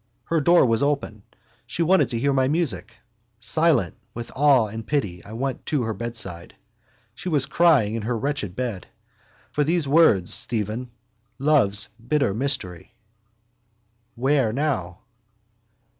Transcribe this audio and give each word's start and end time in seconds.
Her 0.23 0.41
door 0.41 0.65
was 0.65 0.81
open: 0.81 1.21
she 1.67 1.83
wanted 1.83 2.09
to 2.09 2.17
hear 2.17 2.33
my 2.33 2.47
music. 2.47 2.95
Silent 3.39 3.97
with 4.15 4.31
awe 4.35 4.65
and 4.65 4.83
pity 4.87 5.23
I 5.23 5.33
went 5.33 5.63
to 5.67 5.83
her 5.83 5.93
bedside. 5.93 6.55
She 7.13 7.29
was 7.29 7.45
crying 7.45 7.93
in 7.93 8.01
her 8.01 8.17
wretched 8.17 8.55
bed. 8.55 8.87
For 9.51 9.63
those 9.63 9.87
words, 9.87 10.33
Stephen: 10.33 10.89
love's 11.37 11.87
bitter 12.07 12.33
mystery. 12.33 12.95
Where 14.15 14.51
now? 14.51 15.01